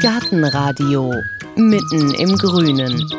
[0.00, 1.12] Gartenradio
[1.56, 3.10] mitten im Grünen.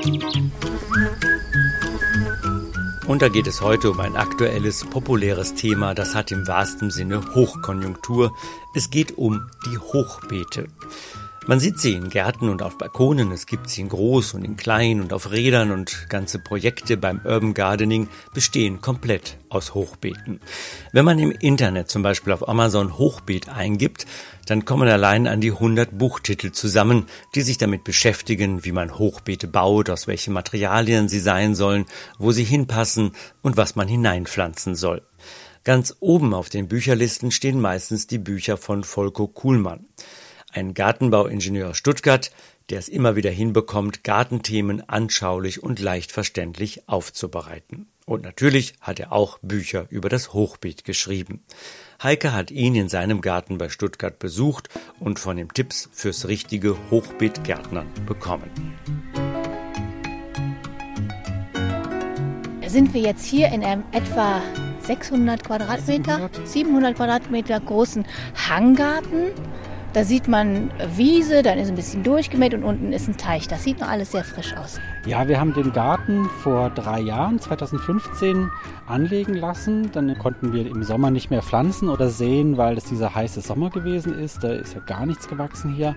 [3.08, 7.22] Und da geht es heute um ein aktuelles, populäres Thema, das hat im wahrsten Sinne
[7.36, 8.34] Hochkonjunktur.
[8.74, 10.68] Es geht um die Hochbeete.
[11.48, 14.58] Man sieht sie in Gärten und auf Balkonen, es gibt sie in groß und in
[14.58, 20.40] klein und auf Rädern und ganze Projekte beim Urban Gardening bestehen komplett aus Hochbeeten.
[20.94, 24.06] Wenn man im Internet zum Beispiel auf Amazon Hochbeet eingibt,
[24.46, 29.48] dann kommen allein an die 100 Buchtitel zusammen, die sich damit beschäftigen, wie man Hochbeete
[29.48, 31.88] baut, aus welchen Materialien sie sein sollen,
[32.20, 35.02] wo sie hinpassen und was man hineinpflanzen soll.
[35.64, 39.88] Ganz oben auf den Bücherlisten stehen meistens die Bücher von Volko Kuhlmann
[40.52, 42.32] ein Gartenbauingenieur aus Stuttgart,
[42.70, 47.88] der es immer wieder hinbekommt, Gartenthemen anschaulich und leicht verständlich aufzubereiten.
[48.06, 51.44] Und natürlich hat er auch Bücher über das Hochbeet geschrieben.
[52.02, 54.70] Heike hat ihn in seinem Garten bei Stuttgart besucht
[55.00, 58.50] und von ihm Tipps fürs richtige Hochbeetgärtnern bekommen.
[62.66, 64.42] Sind wir jetzt hier in einem etwa
[64.84, 68.06] 600 Quadratmeter, 700 Quadratmeter großen
[68.50, 69.32] Hanggarten
[69.94, 73.48] da sieht man Wiese, dann ist ein bisschen durchgemäht und unten ist ein Teich.
[73.48, 74.80] Das sieht noch alles sehr frisch aus.
[75.06, 78.50] Ja, wir haben den Garten vor drei Jahren, 2015,
[78.88, 79.92] anlegen lassen.
[79.92, 83.70] Dann konnten wir im Sommer nicht mehr pflanzen oder sehen, weil es dieser heiße Sommer
[83.70, 84.44] gewesen ist.
[84.44, 85.96] Da ist ja gar nichts gewachsen hier.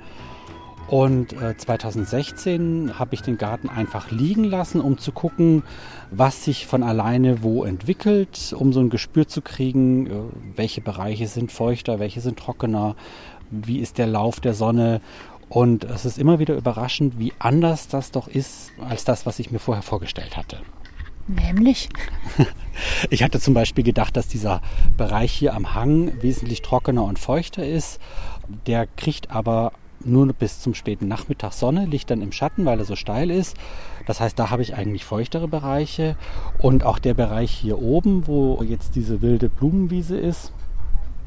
[0.87, 5.62] Und äh, 2016 habe ich den Garten einfach liegen lassen, um zu gucken,
[6.11, 10.11] was sich von alleine wo entwickelt, um so ein Gespür zu kriegen, äh,
[10.56, 12.97] welche Bereiche sind feuchter, welche sind trockener,
[13.62, 15.00] wie ist der Lauf der Sonne.
[15.48, 19.50] Und es ist immer wieder überraschend, wie anders das doch ist als das, was ich
[19.50, 20.60] mir vorher vorgestellt hatte.
[21.27, 21.88] Nämlich?
[23.08, 24.60] Ich hatte zum Beispiel gedacht, dass dieser
[24.97, 28.00] Bereich hier am Hang wesentlich trockener und feuchter ist.
[28.66, 29.70] Der kriegt aber
[30.05, 33.56] nur bis zum späten Nachmittag Sonne, liegt dann im Schatten, weil er so steil ist.
[34.06, 36.16] Das heißt, da habe ich eigentlich feuchtere Bereiche.
[36.59, 40.53] Und auch der Bereich hier oben, wo jetzt diese wilde Blumenwiese ist,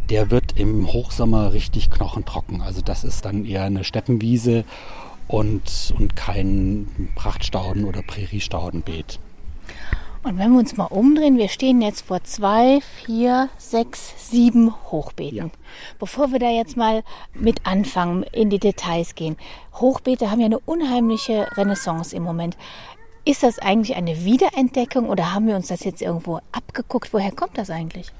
[0.09, 2.61] der wird im Hochsommer richtig knochentrocken.
[2.61, 4.63] Also das ist dann eher eine Steppenwiese
[5.27, 9.19] und, und kein Prachtstauden- oder Präriestaudenbeet.
[10.23, 15.37] Und wenn wir uns mal umdrehen, wir stehen jetzt vor zwei, vier, sechs, sieben Hochbeeten.
[15.37, 15.49] Ja.
[15.99, 17.03] Bevor wir da jetzt mal
[17.33, 19.37] mit anfangen, in die Details gehen.
[19.75, 22.57] Hochbeete haben ja eine unheimliche Renaissance im Moment.
[23.23, 27.13] Ist das eigentlich eine Wiederentdeckung oder haben wir uns das jetzt irgendwo abgeguckt?
[27.13, 28.11] Woher kommt das eigentlich?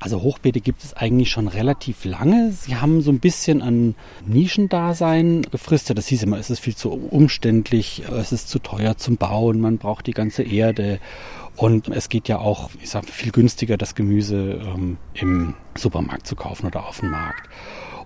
[0.00, 2.52] Also Hochbeete gibt es eigentlich schon relativ lange.
[2.52, 5.98] Sie haben so ein bisschen an Nischendasein gefristet.
[5.98, 9.78] Das hieß immer, es ist viel zu umständlich, es ist zu teuer zum Bauen, man
[9.78, 11.00] braucht die ganze Erde.
[11.56, 16.36] Und es geht ja auch, ich sag, viel günstiger, das Gemüse ähm, im Supermarkt zu
[16.36, 17.48] kaufen oder auf dem Markt.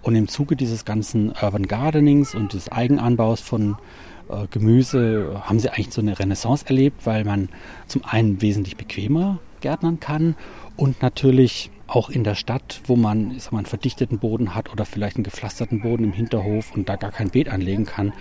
[0.01, 3.77] Und im Zuge dieses ganzen Urban Gardenings und des Eigenanbaus von
[4.31, 7.51] äh, Gemüse haben sie eigentlich so eine Renaissance erlebt, weil man
[7.87, 10.35] zum einen wesentlich bequemer gärtnern kann
[10.77, 14.73] und natürlich auch in der Stadt, wo man ich sag mal, einen verdichteten Boden hat
[14.73, 18.13] oder vielleicht einen gepflasterten Boden im Hinterhof und da gar kein Beet anlegen kann,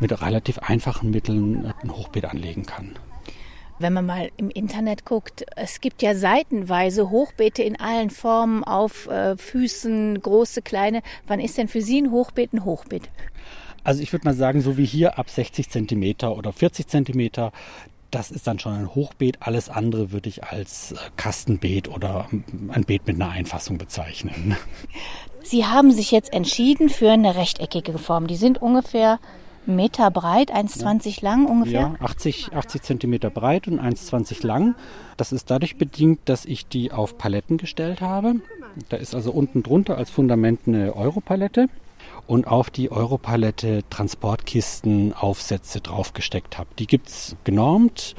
[0.00, 2.96] mit relativ einfachen Mitteln ein Hochbeet anlegen kann.
[3.78, 9.06] Wenn man mal im Internet guckt, es gibt ja seitenweise Hochbeete in allen Formen auf
[9.08, 11.02] äh, Füßen, große, kleine.
[11.26, 13.10] Wann ist denn für Sie ein Hochbeet ein Hochbeet?
[13.84, 17.52] Also ich würde mal sagen, so wie hier ab 60 Zentimeter oder 40 Zentimeter,
[18.10, 19.38] das ist dann schon ein Hochbeet.
[19.40, 22.28] Alles andere würde ich als äh, Kastenbeet oder
[22.68, 24.56] ein Beet mit einer Einfassung bezeichnen.
[25.42, 28.26] Sie haben sich jetzt entschieden für eine rechteckige Form.
[28.26, 29.20] Die sind ungefähr
[29.64, 31.28] Meter breit, 1,20 ja.
[31.28, 31.96] lang ungefähr?
[32.00, 34.74] Ja, 80, 80 Zentimeter breit und 1,20 lang.
[35.16, 38.36] Das ist dadurch bedingt, dass ich die auf Paletten gestellt habe.
[38.88, 41.68] Da ist also unten drunter als Fundament eine Europalette
[42.26, 46.68] und auf die Europalette Transportkisten Aufsätze draufgesteckt habe.
[46.78, 48.14] Die gibt es genormt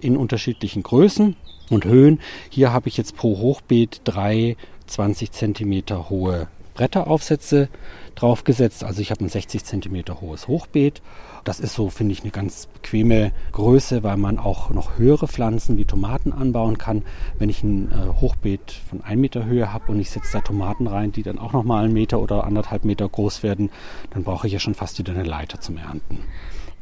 [0.00, 1.36] in unterschiedlichen Größen
[1.70, 2.20] und Höhen.
[2.50, 7.68] Hier habe ich jetzt pro Hochbeet drei 20 Zentimeter hohe Bretteraufsätze
[8.14, 8.84] draufgesetzt.
[8.84, 11.02] Also ich habe ein 60 Zentimeter hohes Hochbeet.
[11.44, 15.76] Das ist so, finde ich, eine ganz bequeme Größe, weil man auch noch höhere Pflanzen
[15.76, 17.02] wie Tomaten anbauen kann.
[17.38, 20.86] Wenn ich ein äh, Hochbeet von 1 Meter Höhe habe und ich setze da Tomaten
[20.86, 23.70] rein, die dann auch noch mal einen Meter oder anderthalb Meter groß werden,
[24.10, 26.20] dann brauche ich ja schon fast wieder eine Leiter zum Ernten.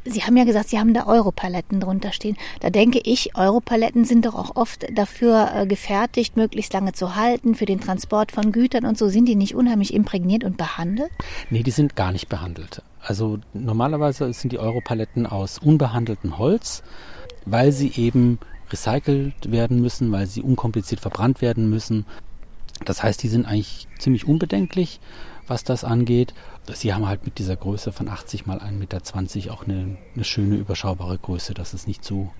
[0.03, 2.35] Sie haben ja gesagt, Sie haben da Europaletten drunter stehen.
[2.59, 7.55] Da denke ich, Europaletten sind doch auch oft dafür äh, gefertigt, möglichst lange zu halten,
[7.55, 9.09] für den Transport von Gütern und so.
[9.09, 11.11] Sind die nicht unheimlich imprägniert und behandelt?
[11.49, 12.81] Nee, die sind gar nicht behandelt.
[13.01, 16.83] Also normalerweise sind die Europaletten aus unbehandeltem Holz,
[17.45, 18.39] weil sie eben
[18.71, 22.05] recycelt werden müssen, weil sie unkompliziert verbrannt werden müssen.
[22.85, 24.99] Das heißt, die sind eigentlich ziemlich unbedenklich
[25.51, 26.33] was das angeht.
[26.73, 30.55] Sie haben halt mit dieser Größe von 80 mal 1,20 Meter auch eine, eine schöne,
[30.55, 32.31] überschaubare Größe, dass es nicht zu,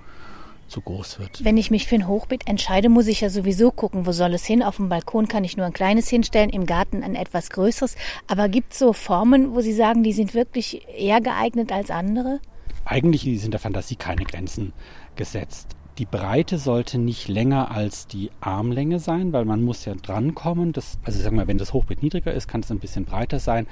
[0.67, 1.43] zu groß wird.
[1.43, 4.45] Wenn ich mich für ein Hochbeet entscheide, muss ich ja sowieso gucken, wo soll es
[4.45, 4.63] hin.
[4.63, 7.95] Auf dem Balkon kann ich nur ein kleines hinstellen, im Garten ein etwas größeres.
[8.27, 12.39] Aber gibt es so Formen, wo Sie sagen, die sind wirklich eher geeignet als andere?
[12.85, 14.73] Eigentlich sind der Fantasie keine Grenzen
[15.15, 15.75] gesetzt.
[15.97, 20.71] Die Breite sollte nicht länger als die Armlänge sein, weil man muss ja drankommen.
[20.71, 23.67] Das, also sagen wir, wenn das Hochbeet niedriger ist, kann es ein bisschen breiter sein.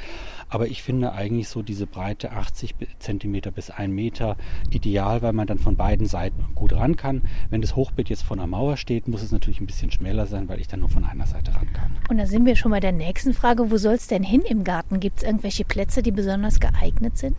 [0.49, 4.35] Aber ich finde eigentlich so diese Breite 80 cm bis 1 Meter
[4.69, 7.21] ideal, weil man dann von beiden Seiten gut ran kann.
[7.49, 10.49] Wenn das Hochbeet jetzt vor einer Mauer steht, muss es natürlich ein bisschen schmäler sein,
[10.49, 11.95] weil ich dann nur von einer Seite ran kann.
[12.09, 13.71] Und da sind wir schon bei der nächsten Frage.
[13.71, 14.99] Wo soll es denn hin im Garten?
[14.99, 17.37] Gibt es irgendwelche Plätze, die besonders geeignet sind?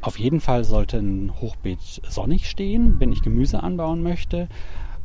[0.00, 4.48] Auf jeden Fall sollte ein Hochbeet sonnig stehen, wenn ich Gemüse anbauen möchte,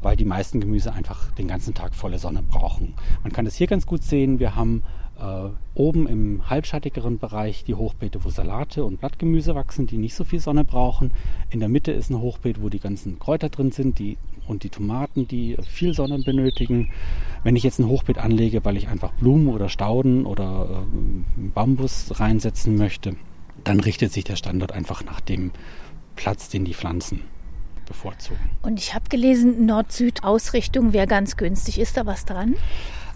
[0.01, 2.93] weil die meisten Gemüse einfach den ganzen Tag volle Sonne brauchen.
[3.23, 4.39] Man kann das hier ganz gut sehen.
[4.39, 4.83] Wir haben
[5.19, 10.23] äh, oben im halbschattigeren Bereich die Hochbeete, wo Salate und Blattgemüse wachsen, die nicht so
[10.23, 11.11] viel Sonne brauchen.
[11.49, 14.17] In der Mitte ist ein Hochbeet, wo die ganzen Kräuter drin sind die,
[14.47, 16.91] und die Tomaten, die viel Sonne benötigen.
[17.43, 22.19] Wenn ich jetzt ein Hochbeet anlege, weil ich einfach Blumen oder Stauden oder äh, Bambus
[22.19, 23.15] reinsetzen möchte,
[23.63, 25.51] dann richtet sich der Standort einfach nach dem
[26.15, 27.21] Platz, den die Pflanzen
[27.85, 28.49] bevorzugen.
[28.61, 31.79] Und ich habe gelesen, Nord-Süd-Ausrichtung wäre ganz günstig.
[31.79, 32.55] Ist da was dran?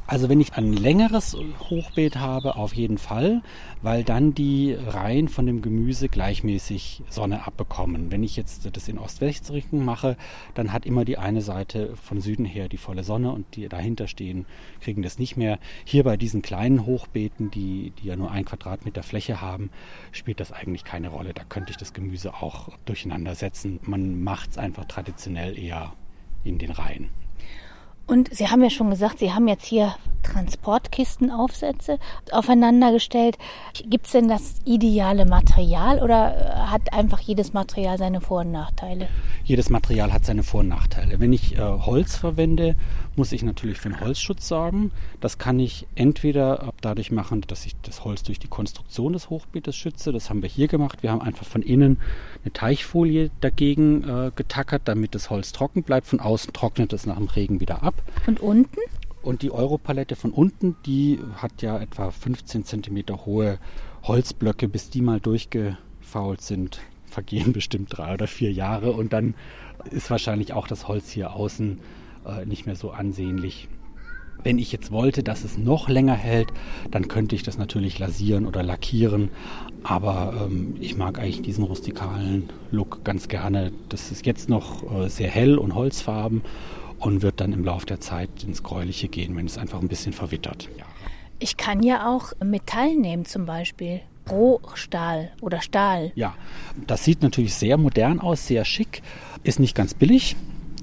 [0.10, 1.36] Also wenn ich ein längeres
[1.70, 3.42] Hochbeet habe, auf jeden Fall,
[3.82, 8.10] weil dann die Reihen von dem Gemüse gleichmäßig Sonne abbekommen.
[8.10, 10.16] Wenn ich jetzt das in Ost-West-Richtung mache,
[10.54, 14.08] dann hat immer die eine Seite von Süden her die volle Sonne und die dahinter
[14.08, 14.46] stehen,
[14.80, 15.60] kriegen das nicht mehr.
[15.84, 19.72] Hier bei diesen kleinen Hochbeeten, die, die ja nur ein Quadratmeter Fläche haben,
[20.14, 21.34] spielt das eigentlich keine Rolle.
[21.34, 23.82] Da könnte ich das Gemüse auch durcheinander setzen.
[23.84, 25.92] Man macht es einfach traditionell eher
[26.46, 27.10] in den Reihen.
[28.08, 29.94] Und Sie haben ja schon gesagt, Sie haben jetzt hier
[30.24, 32.00] Transportkistenaufsätze
[32.32, 33.38] aufeinandergestellt.
[33.86, 38.52] Gibt es denn das ideale Material oder äh, hat einfach jedes Material seine Vor- und
[38.52, 39.08] Nachteile?
[39.44, 41.20] Jedes Material hat seine Vor- und Nachteile.
[41.20, 42.76] Wenn ich äh, Holz verwende,
[43.18, 44.92] muss ich natürlich für einen Holzschutz sorgen.
[45.20, 49.76] Das kann ich entweder dadurch machen, dass ich das Holz durch die Konstruktion des Hochbeetes
[49.76, 50.12] schütze.
[50.12, 51.04] Das haben wir hier gemacht.
[51.04, 52.00] Wir haben einfach von innen
[52.44, 56.08] eine Teichfolie dagegen äh, getackert, damit das Holz trocken bleibt.
[56.08, 57.96] Von außen trocknet es nach dem Regen wieder ab.
[58.28, 58.80] Und unten?
[59.24, 63.58] Und die Europalette von unten, die hat ja etwa 15 cm hohe
[64.04, 69.36] Holzblöcke, bis die mal durchgefault sind, vergehen bestimmt drei oder vier Jahre und dann
[69.92, 71.80] ist wahrscheinlich auch das Holz hier außen
[72.28, 73.68] äh, nicht mehr so ansehnlich.
[74.44, 76.50] Wenn ich jetzt wollte, dass es noch länger hält,
[76.92, 79.30] dann könnte ich das natürlich lasieren oder lackieren.
[79.84, 83.72] Aber ähm, ich mag eigentlich diesen rustikalen Look ganz gerne.
[83.90, 86.44] Das ist jetzt noch äh, sehr hell und holzfarben
[87.00, 90.14] und wird dann im Laufe der Zeit ins Gräuliche gehen, wenn es einfach ein bisschen
[90.14, 90.70] verwittert.
[90.78, 90.86] Ja.
[91.40, 94.02] Ich kann ja auch Metall nehmen zum Beispiel.
[94.30, 96.12] Rohstahl oder Stahl.
[96.16, 96.36] Ja,
[96.86, 99.02] das sieht natürlich sehr modern aus, sehr schick,
[99.44, 100.36] ist nicht ganz billig,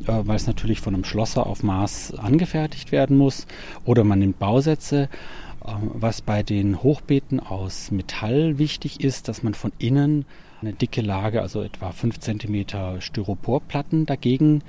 [0.06, 3.46] weil es natürlich von einem Schlosser auf Maß angefertigt werden muss.
[3.84, 5.08] Oder man nimmt Bausätze.
[5.64, 10.24] Äh, was bei den Hochbeeten aus Metall wichtig ist, dass man von innen
[10.60, 14.62] eine dicke Lage, also etwa 5 cm Styroporplatten dagegen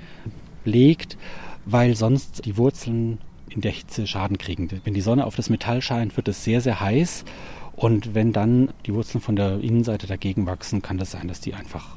[0.64, 1.16] legt,
[1.64, 3.18] weil sonst die Wurzeln
[3.48, 4.68] in der Hitze Schaden kriegen.
[4.84, 7.24] Wenn die Sonne auf das Metall scheint, wird es sehr, sehr heiß.
[7.74, 11.54] Und wenn dann die Wurzeln von der Innenseite dagegen wachsen, kann das sein, dass die
[11.54, 11.96] einfach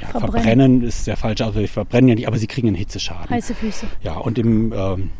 [0.00, 0.32] ja, verbrennen.
[0.32, 0.82] verbrennen.
[0.82, 3.30] ist der falsche, also verbrennen ja nicht, aber sie kriegen einen Hitzeschaden.
[3.30, 3.86] Heiße Füße.
[4.02, 5.10] Ja, und im ähm,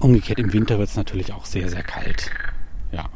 [0.00, 2.30] umgekehrt im Winter wird es natürlich auch sehr, sehr kalt.
[2.92, 3.08] Ja.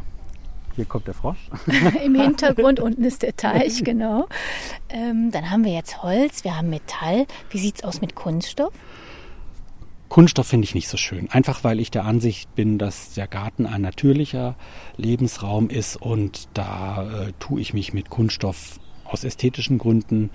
[0.77, 1.51] Hier kommt der Frosch.
[2.05, 4.29] Im Hintergrund unten ist der Teich, genau.
[4.89, 7.27] Ähm, dann haben wir jetzt Holz, wir haben Metall.
[7.51, 8.73] Wie sieht es aus mit Kunststoff?
[10.09, 11.31] Kunststoff finde ich nicht so schön.
[11.31, 14.57] Einfach weil ich der Ansicht bin, dass der Garten ein natürlicher
[14.97, 18.80] Lebensraum ist und da äh, tue ich mich mit Kunststoff
[19.11, 20.31] aus ästhetischen Gründen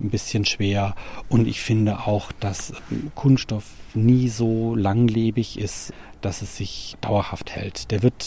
[0.00, 0.94] ein bisschen schwer.
[1.28, 2.72] Und ich finde auch, dass
[3.14, 7.90] Kunststoff nie so langlebig ist, dass es sich dauerhaft hält.
[7.90, 8.24] Der wird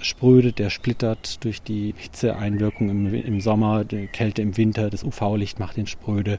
[0.00, 5.58] spröde, der splittert durch die Hitzeeinwirkung im, im Sommer, die Kälte im Winter, das UV-Licht
[5.58, 6.38] macht ihn spröde.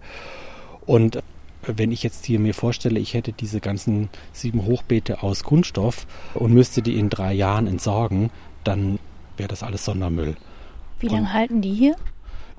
[0.86, 1.20] Und
[1.62, 6.53] wenn ich jetzt hier mir vorstelle, ich hätte diese ganzen sieben Hochbeete aus Kunststoff und
[6.53, 8.29] müsste die in drei Jahren entsorgen,
[8.63, 9.00] dann
[9.38, 10.36] wäre das alles Sondermüll.
[11.00, 11.96] Wie lange halten die hier?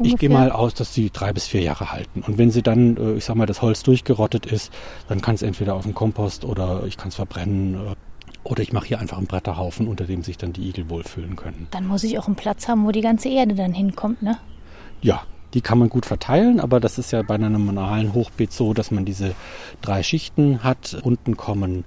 [0.01, 0.15] Ungefähr?
[0.15, 2.23] Ich gehe mal aus, dass sie drei bis vier Jahre halten.
[2.27, 4.73] Und wenn sie dann, äh, ich sag mal, das Holz durchgerottet ist,
[5.09, 7.75] dann kann es entweder auf den Kompost oder ich kann es verbrennen.
[7.75, 7.95] Äh,
[8.43, 11.69] oder ich mache hier einfach einen Bretterhaufen, unter dem sich dann die Igel wohlfühlen können.
[11.71, 14.39] Dann muss ich auch einen Platz haben, wo die ganze Erde dann hinkommt, ne?
[15.03, 18.73] Ja, die kann man gut verteilen, aber das ist ja bei einem normalen Hochbeet so,
[18.73, 19.35] dass man diese
[19.83, 20.99] drei Schichten hat.
[21.03, 21.85] Unten kommen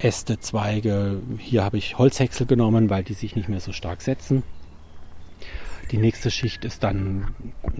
[0.00, 1.20] Äste, Zweige.
[1.38, 4.42] Hier habe ich Holzhäcksel genommen, weil die sich nicht mehr so stark setzen.
[5.92, 7.34] Die nächste Schicht ist dann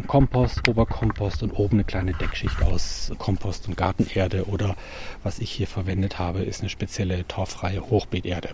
[0.07, 4.77] Kompost, Oberkompost und oben eine kleine Deckschicht aus Kompost und Gartenerde oder
[5.23, 8.51] was ich hier verwendet habe, ist eine spezielle torffreie Hochbeeterde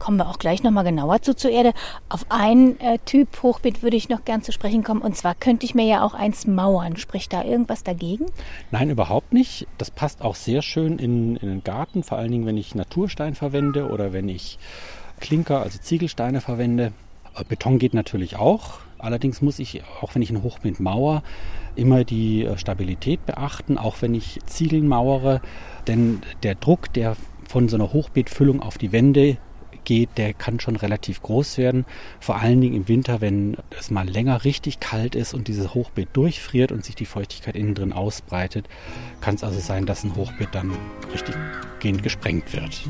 [0.00, 1.74] kommen wir auch gleich nochmal genauer zu zur Erde.
[2.08, 5.00] Auf einen äh, Typ Hochbeet würde ich noch gern zu sprechen kommen.
[5.00, 6.96] Und zwar könnte ich mir ja auch eins mauern.
[6.96, 8.26] Spricht da irgendwas dagegen?
[8.72, 9.68] Nein, überhaupt nicht.
[9.78, 13.36] Das passt auch sehr schön in, in den Garten, vor allen Dingen, wenn ich Naturstein
[13.36, 14.58] verwende oder wenn ich
[15.20, 16.92] Klinker, also Ziegelsteine verwende.
[17.34, 18.80] Äh, Beton geht natürlich auch.
[18.98, 21.22] Allerdings muss ich, auch wenn ich ein Hochbeet mauer,
[21.74, 25.40] immer die äh, Stabilität beachten, auch wenn ich Ziegeln mauere.
[25.86, 27.16] Denn der Druck, der
[27.48, 29.38] von so einer Hochbeetfüllung auf die Wände
[29.84, 31.84] geht, der kann schon relativ groß werden.
[32.20, 36.10] Vor allen Dingen im Winter, wenn es mal länger richtig kalt ist und dieses Hochbeet
[36.12, 38.68] durchfriert und sich die Feuchtigkeit innen drin ausbreitet,
[39.20, 40.72] kann es also sein, dass ein Hochbeet dann
[41.12, 41.34] richtig
[41.80, 42.82] gehend gesprengt wird.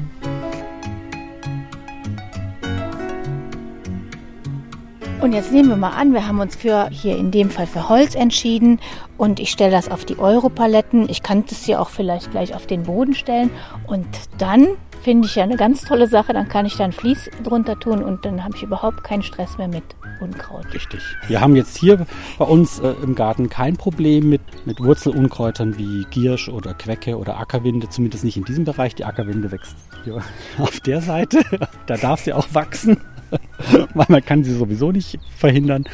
[5.23, 7.89] Und jetzt nehmen wir mal an, wir haben uns für hier in dem Fall für
[7.89, 8.81] Holz entschieden
[9.19, 11.09] und ich stelle das auf die Europaletten.
[11.09, 13.51] Ich kann das hier auch vielleicht gleich auf den Boden stellen
[13.87, 14.05] und
[14.39, 14.67] dann
[15.01, 16.33] finde ich ja eine ganz tolle Sache.
[16.33, 19.59] Dann kann ich da ein Vlies drunter tun und dann habe ich überhaupt keinen Stress
[19.59, 19.85] mehr mit
[20.21, 20.67] Unkraut.
[20.75, 21.01] Richtig.
[21.29, 22.05] Wir haben jetzt hier
[22.39, 27.39] bei uns äh, im Garten kein Problem mit, mit Wurzelunkräutern wie Giersch oder Quecke oder
[27.39, 28.97] Ackerwinde, zumindest nicht in diesem Bereich.
[28.97, 30.21] Die Ackerwinde wächst hier
[30.59, 31.45] auf der Seite.
[31.87, 32.99] Da darf sie auch wachsen,
[33.95, 35.85] weil man kann sie sowieso nicht verhindern.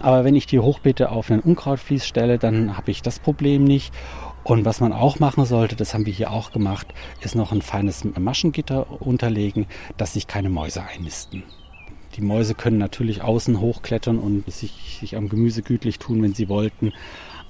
[0.00, 3.92] Aber wenn ich die Hochbeete auf einen Unkrautvlies stelle, dann habe ich das Problem nicht.
[4.42, 6.88] Und was man auch machen sollte, das haben wir hier auch gemacht,
[7.22, 9.66] ist noch ein feines Maschengitter unterlegen,
[9.96, 11.44] dass sich keine Mäuse einnisten.
[12.16, 16.48] Die Mäuse können natürlich außen hochklettern und sich, sich am Gemüse gütlich tun, wenn sie
[16.48, 16.92] wollten.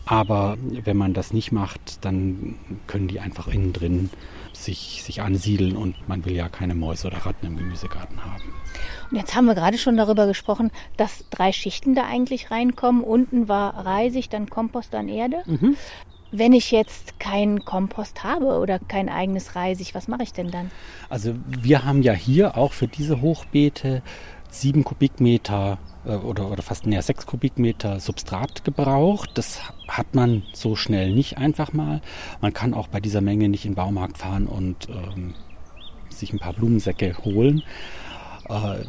[0.06, 2.56] Aber wenn man das nicht macht, dann
[2.87, 4.11] können die einfach innen drin
[4.52, 8.42] sich, sich ansiedeln und man will ja keine Mäuse oder Ratten im Gemüsegarten haben.
[9.11, 13.02] Und jetzt haben wir gerade schon darüber gesprochen, dass drei Schichten da eigentlich reinkommen.
[13.02, 15.42] Unten war Reisig, dann Kompost, dann Erde.
[15.46, 15.76] Mhm.
[16.30, 20.70] Wenn ich jetzt keinen Kompost habe oder kein eigenes Reisig, was mache ich denn dann?
[21.08, 24.02] Also wir haben ja hier auch für diese Hochbeete
[24.50, 29.30] sieben Kubikmeter oder, oder fast näher sechs Kubikmeter Substrat gebraucht.
[29.34, 32.00] Das hat man so schnell nicht einfach mal.
[32.40, 35.34] Man kann auch bei dieser Menge nicht in den Baumarkt fahren und ähm,
[36.08, 37.62] sich ein paar Blumensäcke holen.
[38.49, 38.84] Äh,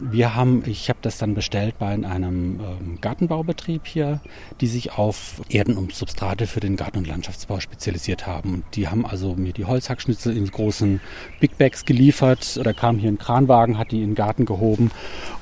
[0.00, 4.20] wir haben, ich habe das dann bestellt bei einem ähm, Gartenbaubetrieb hier,
[4.60, 8.54] die sich auf Erden und Substrate für den Garten- und Landschaftsbau spezialisiert haben.
[8.54, 11.00] Und die haben also mir die Holzhackschnitzel in großen
[11.38, 12.58] Big Bags geliefert.
[12.64, 14.90] Da kam hier ein Kranwagen, hat die in den Garten gehoben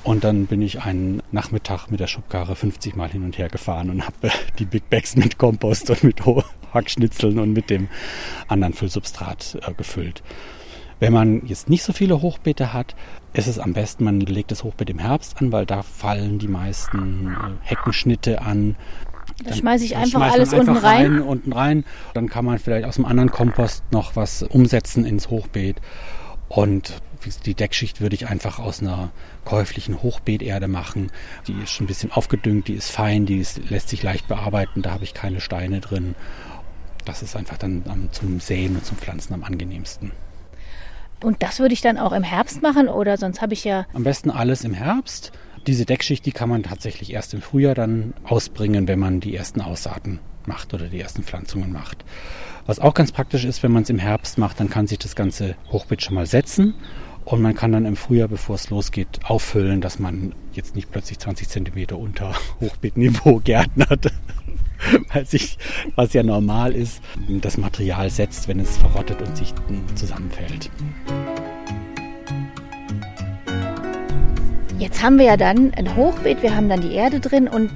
[0.03, 3.89] und dann bin ich einen Nachmittag mit der Schubkarre 50 Mal hin und her gefahren
[3.89, 6.21] und habe die Big Bags mit Kompost und mit
[6.73, 7.87] Hackschnitzeln und mit dem
[8.47, 10.21] anderen Füllsubstrat äh, gefüllt.
[10.99, 12.95] Wenn man jetzt nicht so viele Hochbeete hat,
[13.33, 16.47] ist es am besten, man legt das Hochbeet im Herbst an, weil da fallen die
[16.47, 18.75] meisten äh, Heckenschnitte an.
[19.45, 21.13] Da schmeiße ich einfach alles einfach unten rein.
[21.13, 21.21] rein.
[21.21, 21.85] Unten rein.
[22.13, 25.77] Dann kann man vielleicht aus dem anderen Kompost noch was umsetzen ins Hochbeet.
[26.49, 27.01] Und
[27.45, 29.11] die Deckschicht würde ich einfach aus einer
[29.45, 31.11] käuflichen Hochbeeterde machen.
[31.47, 34.81] Die ist schon ein bisschen aufgedüngt, die ist fein, die ist, lässt sich leicht bearbeiten,
[34.81, 36.15] da habe ich keine Steine drin.
[37.05, 40.11] Das ist einfach dann zum Säen und zum Pflanzen am angenehmsten.
[41.23, 43.85] Und das würde ich dann auch im Herbst machen oder sonst habe ich ja.
[43.93, 45.31] Am besten alles im Herbst.
[45.67, 49.61] Diese Deckschicht, die kann man tatsächlich erst im Frühjahr dann ausbringen, wenn man die ersten
[49.61, 52.05] Aussaaten macht oder die ersten Pflanzungen macht.
[52.65, 55.15] Was auch ganz praktisch ist, wenn man es im Herbst macht, dann kann sich das
[55.15, 56.75] ganze Hochbeet schon mal setzen
[57.25, 61.19] und man kann dann im Frühjahr, bevor es losgeht, auffüllen, dass man jetzt nicht plötzlich
[61.19, 64.11] 20 Zentimeter unter Hochbeetniveau gärtnert.
[65.13, 65.57] weil sich,
[65.95, 69.53] was ja normal ist, das Material setzt, wenn es verrottet und sich
[69.95, 70.69] zusammenfällt.
[74.77, 77.71] Jetzt haben wir ja dann ein Hochbeet, wir haben dann die Erde drin und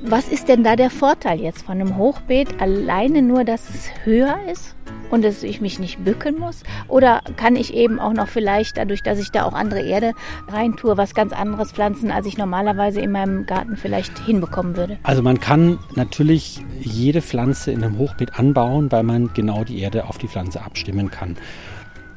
[0.00, 2.60] was ist denn da der Vorteil jetzt von einem Hochbeet?
[2.60, 4.76] Alleine nur, dass es höher ist?
[5.10, 6.62] Und dass ich mich nicht bücken muss?
[6.88, 10.12] Oder kann ich eben auch noch vielleicht, dadurch, dass ich da auch andere Erde
[10.48, 14.98] reintue, was ganz anderes pflanzen, als ich normalerweise in meinem Garten vielleicht hinbekommen würde?
[15.02, 20.04] Also man kann natürlich jede Pflanze in einem Hochbeet anbauen, weil man genau die Erde
[20.04, 21.36] auf die Pflanze abstimmen kann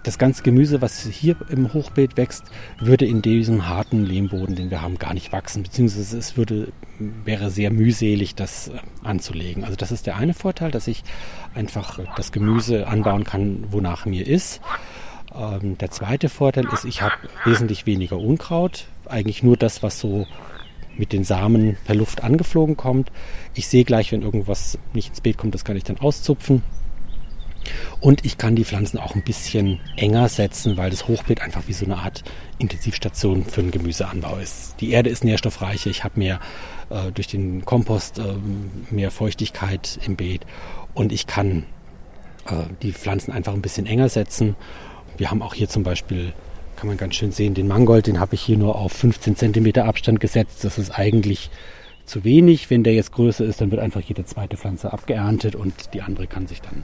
[0.04, 2.46] das ganze Gemüse, was hier im Hochbeet wächst,
[2.80, 5.64] würde in diesem harten Lehmboden, den wir haben, gar nicht wachsen.
[5.64, 8.72] Beziehungsweise es würde, wäre sehr mühselig, das äh,
[9.04, 9.64] anzulegen.
[9.64, 11.04] Also das ist der eine Vorteil, dass ich
[11.54, 14.62] einfach das Gemüse anbauen kann, wonach mir ist.
[15.36, 17.16] Ähm, der zweite Vorteil ist, ich habe
[17.46, 18.88] wesentlich weniger Unkraut.
[19.06, 20.26] Eigentlich nur das, was so
[20.98, 23.12] mit den Samen per Luft angeflogen kommt.
[23.54, 26.64] Ich sehe gleich, wenn irgendwas nicht ins Beet kommt, das kann ich dann auszupfen
[28.00, 31.74] Und ich kann die Pflanzen auch ein bisschen enger setzen, weil das Hochbeet einfach wie
[31.74, 32.24] so eine Art
[32.58, 34.76] Intensivstation für einen Gemüseanbau ist.
[34.80, 36.40] Die Erde ist nährstoffreicher, ich habe mehr
[36.90, 38.24] äh, durch den Kompost äh,
[38.90, 40.46] mehr Feuchtigkeit im Beet
[40.94, 41.66] und ich kann
[42.48, 44.56] äh, die Pflanzen einfach ein bisschen enger setzen.
[45.18, 46.34] Wir haben auch hier zum Beispiel,
[46.76, 49.86] kann man ganz schön sehen, den Mangold, den habe ich hier nur auf 15 Zentimeter
[49.86, 50.64] Abstand gesetzt.
[50.64, 51.52] Das ist eigentlich
[52.06, 52.70] zu wenig.
[52.70, 56.28] Wenn der jetzt größer ist, dann wird einfach jede zweite Pflanze abgeerntet und die andere
[56.28, 56.84] kann sich dann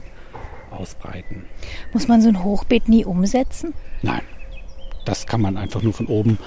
[0.72, 1.44] ausbreiten.
[1.92, 3.74] Muss man so ein Hochbeet nie umsetzen?
[4.02, 4.22] Nein,
[5.04, 6.38] das kann man einfach nur von oben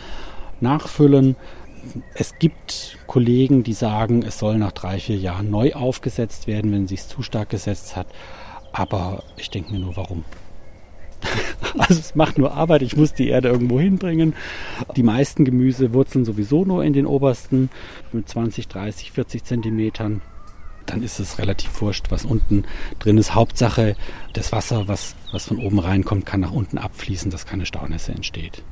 [0.59, 1.35] nachfüllen.
[2.13, 6.83] Es gibt Kollegen, die sagen, es soll nach drei, vier Jahren neu aufgesetzt werden, wenn
[6.83, 8.07] es sich zu stark gesetzt hat.
[8.71, 10.23] Aber ich denke mir nur, warum?
[11.77, 14.35] Also es macht nur Arbeit, ich muss die Erde irgendwo hinbringen.
[14.97, 17.69] Die meisten Gemüse wurzeln sowieso nur in den obersten
[18.11, 20.21] mit 20, 30, 40 Zentimetern
[20.85, 22.65] dann ist es relativ wurscht, was unten
[23.00, 23.35] drin ist.
[23.35, 23.95] Hauptsache,
[24.33, 28.63] das Wasser, was, was von oben reinkommt, kann nach unten abfließen, dass keine Staunässe entsteht.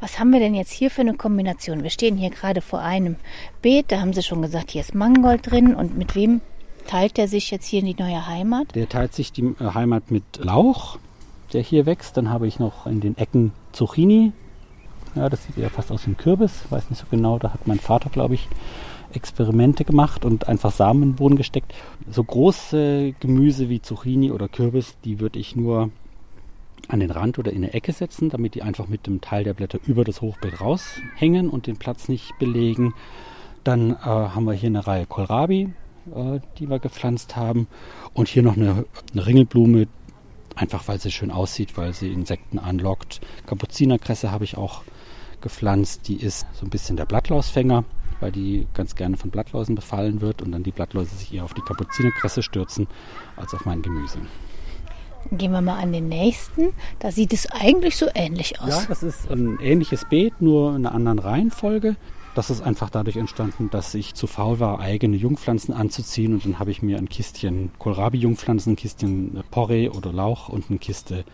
[0.00, 1.84] Was haben wir denn jetzt hier für eine Kombination?
[1.84, 3.16] Wir stehen hier gerade vor einem
[3.62, 6.40] Beet, da haben Sie schon gesagt, hier ist Mangold drin und mit wem
[6.86, 8.74] teilt der sich jetzt hier in die neue Heimat?
[8.74, 10.98] Der teilt sich die äh, Heimat mit Lauch,
[11.52, 12.16] der hier wächst.
[12.16, 14.32] Dann habe ich noch in den Ecken Zucchini.
[15.14, 17.38] Ja, das sieht eher fast aus wie ein Kürbis, weiß nicht so genau.
[17.38, 18.48] Da hat mein Vater, glaube ich,
[19.14, 21.74] Experimente gemacht und einfach Samen in den Boden gesteckt.
[22.10, 25.90] So große Gemüse wie Zucchini oder Kürbis, die würde ich nur
[26.88, 29.54] an den Rand oder in eine Ecke setzen, damit die einfach mit dem Teil der
[29.54, 32.94] Blätter über das Hochbeet raushängen und den Platz nicht belegen.
[33.64, 35.72] Dann äh, haben wir hier eine Reihe Kohlrabi,
[36.14, 37.68] äh, die wir gepflanzt haben.
[38.14, 39.86] Und hier noch eine, eine, Ringelblume,
[40.56, 43.20] einfach weil sie schön aussieht, weil sie Insekten anlockt.
[43.46, 44.82] Kapuzinerkresse habe ich auch
[45.40, 46.08] gepflanzt.
[46.08, 47.84] Die ist so ein bisschen der Blattlausfänger
[48.22, 51.54] weil die ganz gerne von Blattläusen befallen wird und dann die Blattläuse sich eher auf
[51.54, 52.86] die Kapuzinerkresse stürzen
[53.36, 54.18] als auf mein Gemüse.
[55.30, 56.72] Gehen wir mal an den nächsten.
[56.98, 58.68] Da sieht es eigentlich so ähnlich aus.
[58.68, 61.96] Ja, das ist ein ähnliches Beet, nur in einer anderen Reihenfolge.
[62.34, 66.32] Das ist einfach dadurch entstanden, dass ich zu faul war, eigene Jungpflanzen anzuziehen.
[66.32, 70.78] Und dann habe ich mir ein Kistchen Kohlrabi-Jungpflanzen, ein Kistchen Porree oder Lauch und eine
[70.78, 71.24] Kiste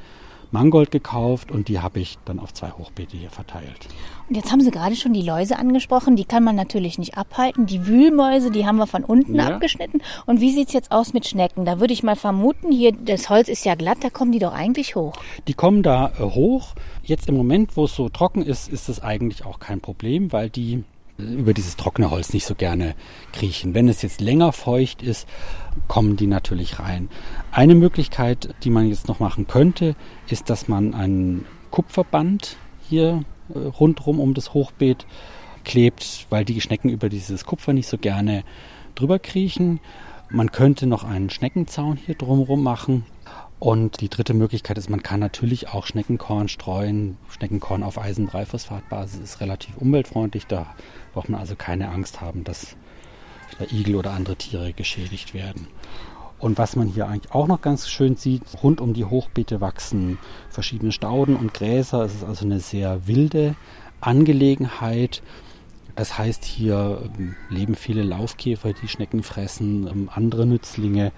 [0.50, 3.88] Mangold gekauft und die habe ich dann auf zwei Hochbeete hier verteilt.
[4.28, 7.66] Und jetzt haben Sie gerade schon die Läuse angesprochen, die kann man natürlich nicht abhalten.
[7.66, 9.48] Die Wühlmäuse, die haben wir von unten ja.
[9.48, 10.00] abgeschnitten.
[10.26, 11.64] Und wie sieht es jetzt aus mit Schnecken?
[11.64, 14.52] Da würde ich mal vermuten, hier das Holz ist ja glatt, da kommen die doch
[14.52, 15.14] eigentlich hoch.
[15.46, 16.74] Die kommen da äh, hoch.
[17.02, 20.50] Jetzt im Moment, wo es so trocken ist, ist es eigentlich auch kein Problem, weil
[20.50, 20.84] die
[21.18, 22.94] über dieses trockene Holz nicht so gerne
[23.33, 23.74] kriechen.
[23.74, 25.28] Wenn es jetzt länger feucht ist,
[25.88, 27.09] kommen die natürlich rein.
[27.50, 29.96] Eine Möglichkeit, die man jetzt noch machen könnte,
[30.28, 32.57] ist, dass man ein Kupferband
[32.88, 35.07] hier äh, rundherum um das Hochbeet
[35.64, 38.44] klebt, weil die Schnecken über dieses Kupfer nicht so gerne
[38.94, 39.81] drüber kriechen.
[40.31, 43.04] Man könnte noch einen Schneckenzaun hier drumherum machen.
[43.61, 47.16] Und die dritte Möglichkeit ist, man kann natürlich auch Schneckenkorn streuen.
[47.29, 50.47] Schneckenkorn auf Eisenbreiphosphatbasis ist relativ umweltfreundlich.
[50.47, 50.75] Da
[51.12, 52.77] braucht man also keine Angst haben, dass
[53.59, 55.66] da Igel oder andere Tiere geschädigt werden.
[56.38, 60.18] Und was man hier eigentlich auch noch ganz schön sieht, rund um die Hochbeete wachsen
[60.51, 62.03] verschiedene Stauden und Gräser.
[62.03, 63.57] Es ist also eine sehr wilde
[64.01, 65.23] Angelegenheit.
[65.97, 71.11] Das heißt, hier ähm, leben viele Laufkäfer, die Schnecken fressen, ähm, andere Nützlinge.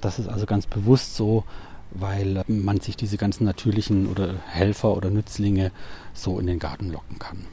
[0.00, 1.42] Das ist also ganz bewusst so,
[1.90, 5.70] weil ähm, man sich diese ganzen natürlichen oder Helfer oder Nützlinge
[6.14, 7.46] so in den Garten locken kann.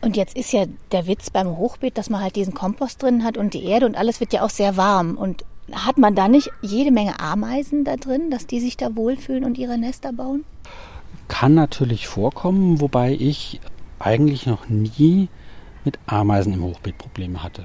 [0.00, 3.36] Und jetzt ist ja der Witz beim Hochbeet, dass man halt diesen Kompost drin hat
[3.36, 5.16] und die Erde und alles wird ja auch sehr warm.
[5.16, 9.44] Und hat man da nicht jede Menge Ameisen da drin, dass die sich da wohlfühlen
[9.44, 10.44] und ihre Nester bauen?
[11.26, 13.60] Kann natürlich vorkommen, wobei ich
[13.98, 15.28] eigentlich noch nie
[15.84, 17.64] mit Ameisen im Hochbeet Probleme hatte.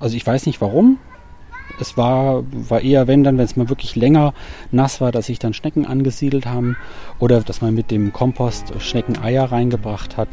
[0.00, 0.98] Also ich weiß nicht warum,
[1.78, 4.34] es war, war eher, wenn dann, wenn es mal wirklich länger
[4.70, 6.76] nass war, dass sich dann Schnecken angesiedelt haben
[7.18, 10.28] oder dass man mit dem Kompost Schneckeneier reingebracht hat.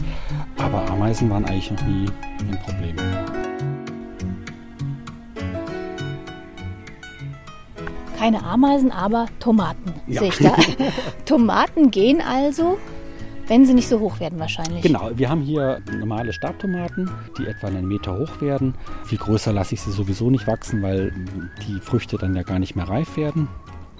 [0.57, 2.05] Aber Ameisen waren eigentlich noch nie
[2.39, 2.95] ein Problem.
[8.17, 10.21] Keine Ameisen, aber Tomaten ja.
[10.21, 10.55] sehe ich da.
[11.25, 12.77] Tomaten gehen also
[13.47, 14.81] wenn sie nicht so hoch werden wahrscheinlich.
[14.81, 18.75] Genau, wir haben hier normale Stabtomaten, die etwa einen Meter hoch werden.
[19.05, 21.13] Viel größer lasse ich sie sowieso nicht wachsen, weil
[21.67, 23.47] die Früchte dann ja gar nicht mehr reif werden.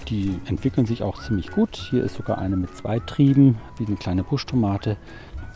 [0.09, 1.75] Die entwickeln sich auch ziemlich gut.
[1.75, 4.97] Hier ist sogar eine mit zwei Trieben, wie eine kleine Buschtomate.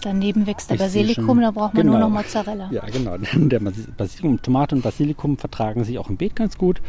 [0.01, 1.99] Daneben wächst der Basilikum, da braucht man genau.
[1.99, 2.69] nur noch Mozzarella.
[2.71, 3.17] Ja, genau.
[3.33, 6.81] Der Basilikum, Tomate und Basilikum vertragen sich auch im Beet ganz gut.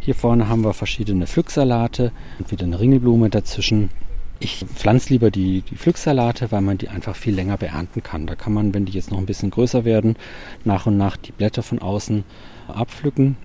[0.00, 3.90] Hier vorne haben wir verschiedene Pflücksalate und wieder eine Ringelblume dazwischen.
[4.38, 8.26] Ich pflanze lieber die, die Pflücksalate, weil man die einfach viel länger beernten kann.
[8.26, 10.16] Da kann man, wenn die jetzt noch ein bisschen größer werden,
[10.64, 12.24] nach und nach die Blätter von außen
[12.68, 13.36] abpflücken.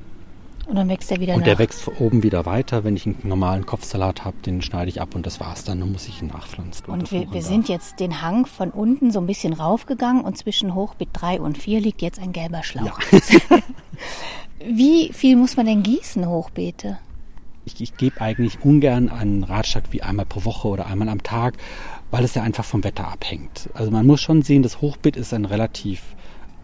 [0.67, 1.45] Und dann wächst er wieder Und nach.
[1.45, 2.83] der wächst oben wieder weiter.
[2.83, 5.79] Wenn ich einen normalen Kopfsalat habe, den schneide ich ab und das war's dann.
[5.79, 6.85] Dann muss ich ihn nachpflanzen.
[6.85, 10.75] Und wir, wir sind jetzt den Hang von unten so ein bisschen raufgegangen und zwischen
[10.75, 12.99] Hochbeet 3 und 4 liegt jetzt ein gelber Schlauch.
[14.65, 16.99] Wie viel muss man denn gießen, Hochbeete?
[17.73, 21.55] Ich, ich gebe eigentlich ungern einen Ratschlag wie einmal pro Woche oder einmal am Tag,
[22.09, 23.69] weil es ja einfach vom Wetter abhängt.
[23.73, 26.01] Also man muss schon sehen, das Hochbeet ist ein relativ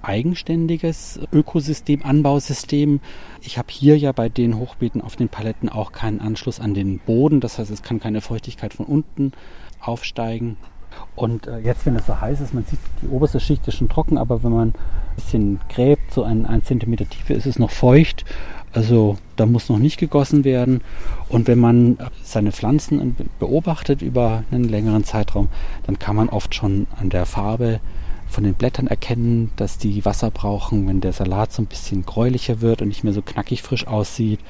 [0.01, 2.99] eigenständiges Ökosystem, Anbausystem.
[3.41, 6.99] Ich habe hier ja bei den Hochbeeten auf den Paletten auch keinen Anschluss an den
[6.99, 7.41] Boden.
[7.41, 9.33] Das heißt, es kann keine Feuchtigkeit von unten
[9.79, 10.57] aufsteigen.
[11.15, 13.89] Und äh, jetzt, wenn es so heiß ist, man sieht, die oberste Schicht ist schon
[13.89, 17.71] trocken, aber wenn man ein bisschen gräbt, so ein, ein Zentimeter Tiefe, ist es noch
[17.71, 18.25] feucht.
[18.77, 20.81] Also da muss noch nicht gegossen werden.
[21.29, 25.47] Und wenn man seine Pflanzen beobachtet über einen längeren Zeitraum,
[25.87, 27.79] dann kann man oft schon an der Farbe
[28.27, 32.61] von den Blättern erkennen, dass die Wasser brauchen, wenn der Salat so ein bisschen gräulicher
[32.61, 34.41] wird und nicht mehr so knackig frisch aussieht.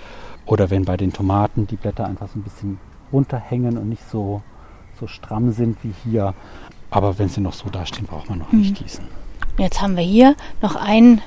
[0.46, 2.80] Oder wenn bei den Tomaten die Blätter einfach so ein bisschen
[3.13, 4.42] runterhängen und nicht so,
[5.00, 6.34] so stramm sind wie hier.
[6.90, 9.06] Aber wenn sie noch so dastehen, braucht man noch nicht gießen.
[9.58, 11.22] Jetzt haben wir hier noch ein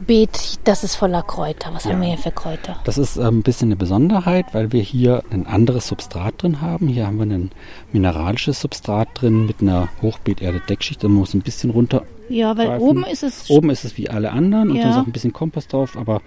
[0.00, 1.70] Beet, das ist voller Kräuter.
[1.72, 1.92] Was Ja.
[1.92, 2.76] haben wir hier für Kräuter?
[2.84, 6.88] Das ist ähm, ein bisschen eine Besonderheit, weil wir hier ein anderes Substrat drin haben.
[6.88, 7.50] Hier haben wir ein
[7.92, 11.02] mineralisches Substrat drin mit einer Hochbeeterde-Deckschicht.
[11.02, 12.02] Da muss ein bisschen runter.
[12.28, 13.48] Ja, weil oben ist es.
[13.50, 14.84] Oben ist es wie alle anderen und Ja.
[14.84, 16.20] da ist auch ein bisschen Kompost drauf, aber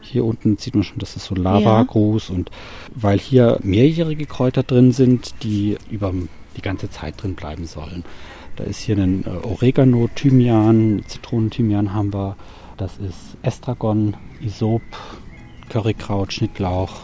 [0.00, 1.86] hier unten sieht man schon, dass es so Lava Ja.
[1.90, 2.50] und
[2.94, 6.12] weil hier mehrjährige Kräuter drin sind, die über
[6.56, 8.04] die ganze Zeit drin bleiben sollen.
[8.56, 12.36] Da ist hier ein äh, Oregano, Thymian, Zitronenthymian haben wir.
[12.76, 14.82] Das ist Estragon, Isop,
[15.68, 17.02] Currykraut, Schnittlauch.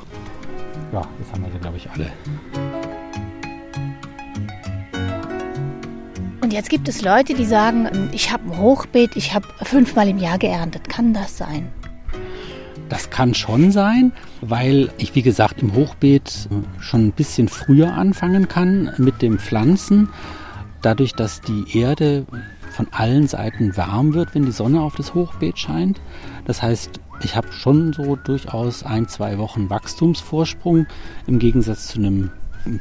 [0.92, 2.11] Ja, das haben wir, glaube ich, alle.
[6.40, 10.18] Und jetzt gibt es Leute, die sagen, ich habe ein Hochbeet, ich habe fünfmal im
[10.18, 10.88] Jahr geerntet.
[10.88, 11.70] Kann das sein?
[12.88, 16.48] Das kann schon sein, weil ich, wie gesagt, im Hochbeet
[16.80, 20.09] schon ein bisschen früher anfangen kann mit dem Pflanzen.
[20.83, 22.26] Dadurch, dass die Erde
[22.80, 26.00] von allen Seiten warm wird, wenn die Sonne auf das Hochbeet scheint.
[26.46, 30.86] Das heißt, ich habe schon so durchaus ein, zwei Wochen Wachstumsvorsprung
[31.26, 32.30] im Gegensatz zu einem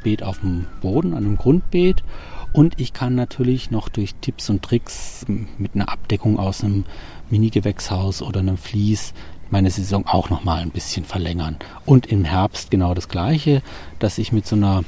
[0.02, 2.06] Beet auf dem Boden, einem Grundbeet.
[2.54, 5.26] Und ich kann natürlich noch durch Tipps und Tricks
[5.58, 6.86] mit einer Abdeckung aus einem
[7.30, 9.14] Mini-Gewächshaus oder einem Vlies
[9.50, 11.58] meine Saison auch noch mal ein bisschen verlängern.
[11.86, 13.62] Und im Herbst genau das Gleiche,
[14.00, 14.86] dass ich mit so einer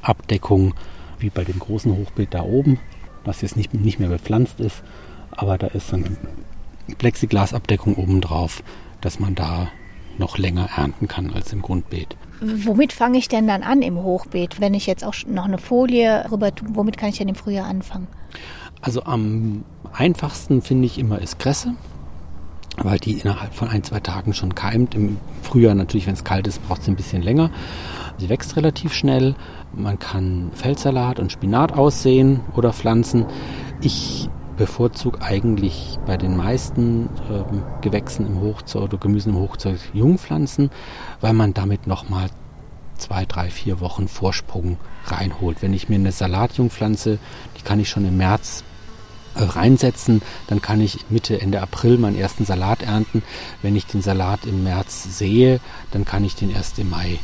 [0.00, 0.72] Abdeckung
[1.18, 2.78] wie bei dem großen Hochbeet da oben,
[3.26, 4.82] was jetzt nicht, nicht mehr bepflanzt ist,
[5.30, 6.16] aber da ist so eine
[6.98, 8.62] Plexiglasabdeckung oben drauf,
[9.00, 9.68] dass man da
[10.18, 12.16] noch länger ernten kann als im Grundbeet.
[12.40, 14.60] Womit fange ich denn dann an im Hochbeet?
[14.60, 17.66] Wenn ich jetzt auch noch eine Folie rüber tue, womit kann ich denn im Frühjahr
[17.66, 18.06] anfangen?
[18.80, 21.74] Also am einfachsten finde ich immer ist Kresse,
[22.76, 24.94] weil die innerhalb von ein, zwei Tagen schon keimt.
[24.94, 27.50] Im Frühjahr natürlich, wenn es kalt ist, braucht sie ein bisschen länger.
[28.18, 29.34] Sie wächst relativ schnell.
[29.76, 33.26] Man kann Feldsalat und Spinat aussehen oder pflanzen.
[33.82, 40.70] Ich bevorzuge eigentlich bei den meisten ähm, Gewächsen im Hochzeug oder Gemüsen im Hochzeug Jungpflanzen,
[41.20, 42.28] weil man damit nochmal
[42.96, 45.60] zwei, drei, vier Wochen Vorsprung reinholt.
[45.60, 47.18] Wenn ich mir eine Salatjungpflanze,
[47.58, 48.64] die kann ich schon im März
[49.34, 53.22] äh, reinsetzen, dann kann ich Mitte, Ende April meinen ersten Salat ernten.
[53.60, 55.60] Wenn ich den Salat im März sehe,
[55.90, 57.18] dann kann ich den erst im Mai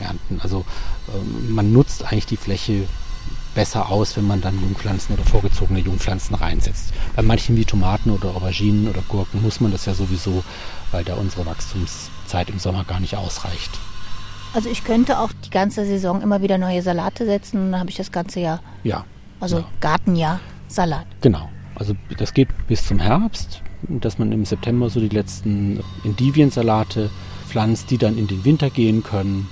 [0.00, 0.40] ernten.
[0.42, 0.64] Also
[1.48, 2.86] man nutzt eigentlich die Fläche
[3.54, 6.92] besser aus, wenn man dann Jungpflanzen oder vorgezogene Jungpflanzen reinsetzt.
[7.14, 10.42] Bei manchen wie Tomaten oder Auberginen oder Gurken muss man das ja sowieso,
[10.90, 13.70] weil da unsere Wachstumszeit im Sommer gar nicht ausreicht.
[14.54, 17.90] Also ich könnte auch die ganze Saison immer wieder neue Salate setzen und dann habe
[17.90, 19.04] ich das ganze Jahr, Ja,
[19.40, 19.64] also Ja.
[19.80, 21.06] Gartenjahr, Salat.
[21.20, 21.48] Genau.
[21.76, 27.10] Also das geht bis zum Herbst, dass man im September so die letzten Endiviensalate
[27.48, 29.48] pflanzt, die dann in den Winter gehen können.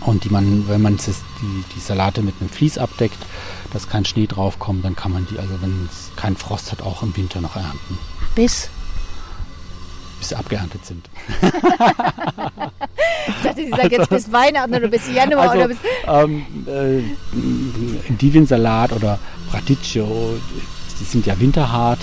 [0.00, 3.18] Und die man, wenn man die, die Salate mit einem Vlies abdeckt,
[3.72, 7.02] dass kein Schnee draufkommt, dann kann man die, also wenn es keinen Frost hat, auch
[7.02, 7.98] im Winter noch ernten,
[8.34, 8.68] Bis,
[10.18, 11.08] bis sie abgeerntet sind.
[13.26, 15.78] ich dachte, Sie sagen jetzt bis Weihnachten oder bis Januar Also, oder bis...
[16.06, 19.18] ähm, äh, Endiviensalat oder
[19.52, 20.36] Radicchio,
[21.00, 22.00] die sind ja winterhart.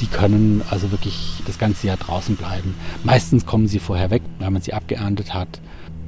[0.00, 2.74] Die können also wirklich das ganze Jahr draußen bleiben.
[3.04, 5.60] Meistens kommen sie vorher weg, weil man sie abgeerntet hat.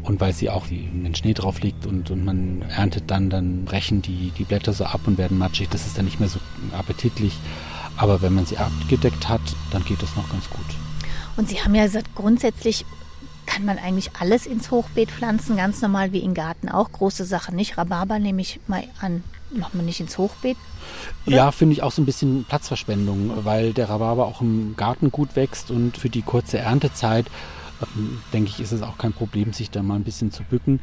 [0.09, 4.01] Und weil sie auch, wenn Schnee drauf liegt und, und man erntet dann, dann brechen
[4.01, 5.69] die, die Blätter so ab und werden matschig.
[5.69, 6.39] Das ist dann nicht mehr so
[6.73, 7.35] appetitlich.
[7.99, 10.65] Aber wenn man sie abgedeckt hat, dann geht das noch ganz gut.
[11.37, 12.87] Und Sie haben ja gesagt, grundsätzlich
[13.45, 16.91] kann man eigentlich alles ins Hochbeet pflanzen, ganz normal wie im Garten auch.
[16.91, 17.77] Große Sachen nicht.
[17.77, 20.57] Rhabarber nehme ich mal an, macht man nicht ins Hochbeet.
[21.27, 21.37] Oder?
[21.37, 25.37] Ja, finde ich auch so ein bisschen Platzverschwendung, weil der Rhabarber auch im Garten gut
[25.37, 27.27] wächst und für die kurze Erntezeit
[28.33, 30.81] denke ich, ist es auch kein Problem, sich da mal ein bisschen zu bücken.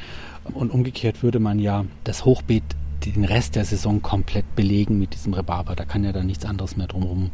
[0.54, 2.64] Und umgekehrt würde man ja das Hochbeet
[3.06, 5.76] den Rest der Saison komplett belegen mit diesem Rhabarber.
[5.76, 7.32] Da kann ja dann nichts anderes mehr drumherum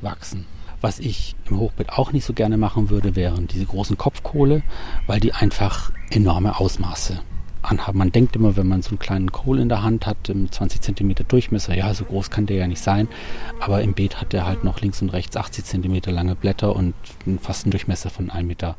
[0.00, 0.46] wachsen.
[0.80, 4.62] Was ich im Hochbeet auch nicht so gerne machen würde, wären diese großen Kopfkohle,
[5.06, 7.20] weil die einfach enorme Ausmaße
[7.62, 7.98] anhaben.
[7.98, 11.14] Man denkt immer, wenn man so einen kleinen Kohl in der Hand hat, 20 cm
[11.28, 13.08] Durchmesser, ja, so groß kann der ja nicht sein,
[13.60, 16.94] aber im Beet hat der halt noch links und rechts 80 cm lange Blätter und
[17.40, 18.76] fast einen Durchmesser von 1,50 Meter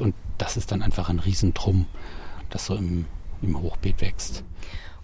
[0.00, 1.86] und das ist dann einfach ein Riesentrum,
[2.50, 3.06] das so im,
[3.42, 4.44] im Hochbeet wächst.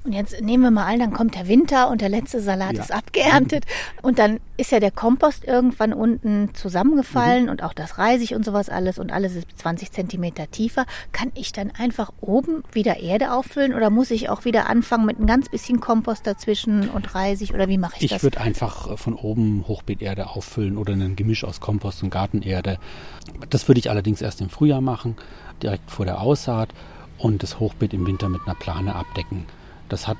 [0.04, 2.82] Und jetzt nehmen wir mal an, dann kommt der Winter und der letzte Salat ja.
[2.82, 3.64] ist abgeerntet
[4.02, 7.50] und dann ist ja der Kompost irgendwann unten zusammengefallen mhm.
[7.50, 10.84] und auch das Reisig und sowas alles und alles ist 20 Zentimeter tiefer.
[11.12, 15.18] Kann ich dann einfach oben wieder Erde auffüllen oder muss ich auch wieder anfangen mit
[15.18, 18.18] ein ganz bisschen Kompost dazwischen und Reisig oder wie mache ich, ich das?
[18.18, 22.78] Ich würde einfach äh, von oben Hochbeeterde auffüllen oder ein Gemisch aus Kompost und Gartenerde.
[23.48, 25.16] Das würde ich allerdings erst im Frühjahr machen,
[25.62, 26.74] direkt vor der Aussaat
[27.16, 29.46] und das Hochbeet im Winter mit einer Plane abdecken.
[29.88, 30.18] Das hat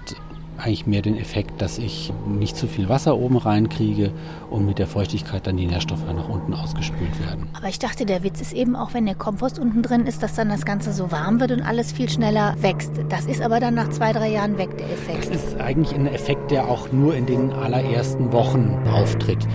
[0.57, 4.13] eigentlich mehr den Effekt, dass ich nicht zu viel Wasser oben reinkriege
[4.51, 7.49] und mit der Feuchtigkeit dann die Nährstoffe nach unten ausgespült werden.
[7.55, 10.35] Aber ich dachte, der Witz ist eben auch, wenn der Kompost unten drin ist, dass
[10.35, 12.93] dann das Ganze so warm wird und alles viel schneller wächst.
[13.09, 15.35] Das ist aber dann nach zwei, drei Jahren weg, der Effekt.
[15.35, 19.47] Das ist eigentlich ein Effekt, der auch nur in den allerersten Wochen auftritt.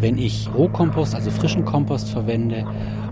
[0.00, 2.64] Wenn ich Rohkompost, also frischen Kompost verwende,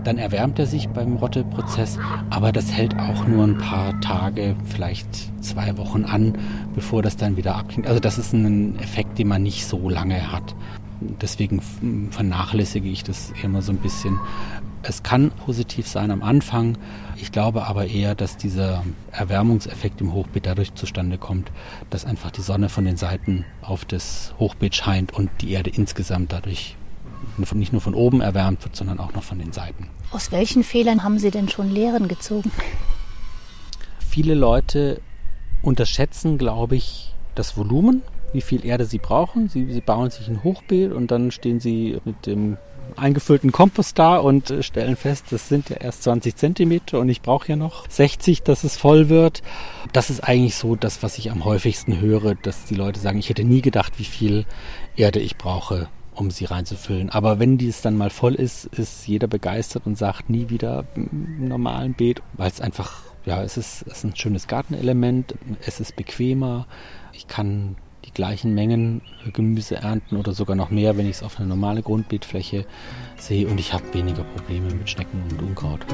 [0.05, 5.07] dann erwärmt er sich beim Rotteprozess, aber das hält auch nur ein paar Tage, vielleicht
[5.43, 6.37] zwei Wochen an,
[6.73, 7.87] bevor das dann wieder abklingt.
[7.87, 10.55] Also das ist ein Effekt, den man nicht so lange hat.
[10.99, 11.61] Deswegen
[12.09, 14.17] vernachlässige ich das immer so ein bisschen.
[14.81, 16.77] Es kann positiv sein am Anfang.
[17.17, 21.51] Ich glaube aber eher, dass dieser Erwärmungseffekt im Hochbeet dadurch zustande kommt,
[21.89, 26.31] dass einfach die Sonne von den Seiten auf das Hochbeet scheint und die Erde insgesamt
[26.31, 26.76] dadurch
[27.53, 29.87] nicht nur von oben erwärmt wird, sondern auch noch von den Seiten.
[30.11, 32.51] Aus welchen Fehlern haben Sie denn schon Lehren gezogen?
[33.99, 35.01] Viele Leute
[35.61, 38.01] unterschätzen, glaube ich, das Volumen,
[38.33, 39.49] wie viel Erde sie brauchen.
[39.49, 42.57] Sie, sie bauen sich ein Hochbeet und dann stehen sie mit dem
[42.95, 47.21] eingefüllten Kompost da und äh, stellen fest, das sind ja erst 20 Zentimeter und ich
[47.21, 49.43] brauche ja noch 60, dass es voll wird.
[49.93, 53.29] Das ist eigentlich so das, was ich am häufigsten höre, dass die Leute sagen, ich
[53.29, 54.45] hätte nie gedacht, wie viel
[54.95, 57.09] Erde ich brauche, um sie reinzufüllen.
[57.09, 61.47] Aber wenn dies dann mal voll ist, ist jeder begeistert und sagt nie wieder im
[61.47, 65.95] normalen Beet, weil es einfach, ja, es ist, es ist ein schönes Gartenelement, es ist
[65.95, 66.67] bequemer,
[67.13, 67.75] ich kann
[68.05, 69.01] die gleichen Mengen
[69.33, 72.65] Gemüse ernten oder sogar noch mehr, wenn ich es auf eine normale Grundbeetfläche
[73.17, 75.85] sehe und ich habe weniger Probleme mit Schnecken und Unkraut.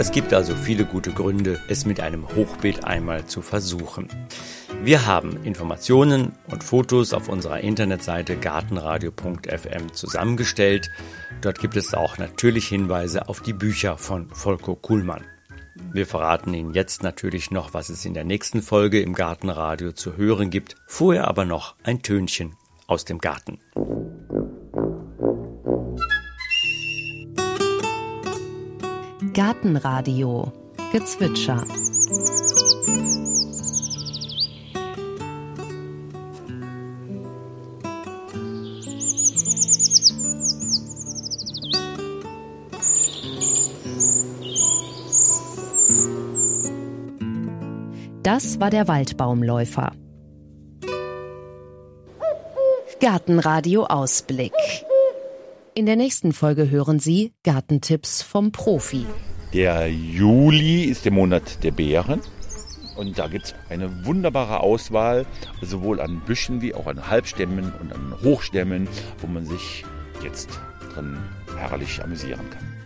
[0.00, 4.06] Es gibt also viele gute Gründe, es mit einem Hochbeet einmal zu versuchen.
[4.80, 10.90] Wir haben Informationen und Fotos auf unserer Internetseite gartenradio.fm zusammengestellt.
[11.40, 15.24] Dort gibt es auch natürlich Hinweise auf die Bücher von Volko Kuhlmann.
[15.92, 20.16] Wir verraten Ihnen jetzt natürlich noch, was es in der nächsten Folge im Gartenradio zu
[20.16, 20.76] hören gibt.
[20.86, 23.58] Vorher aber noch ein Tönchen aus dem Garten.
[29.34, 30.52] Gartenradio
[30.92, 31.66] Gezwitscher
[48.30, 49.92] Das war der Waldbaumläufer.
[53.00, 54.52] Gartenradio Ausblick.
[55.74, 59.06] In der nächsten Folge hören Sie Gartentipps vom Profi.
[59.54, 62.20] Der Juli ist der Monat der Beeren.
[62.98, 65.24] Und da gibt es eine wunderbare Auswahl,
[65.62, 68.88] sowohl an Büschen wie auch an Halbstämmen und an Hochstämmen,
[69.22, 69.86] wo man sich
[70.22, 70.50] jetzt
[70.92, 71.16] drin
[71.56, 72.77] herrlich amüsieren kann.